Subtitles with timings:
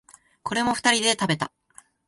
[0.41, 1.51] これも二人で食べた。